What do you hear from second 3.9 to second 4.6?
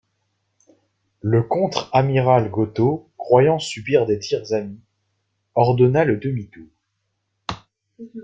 des tirs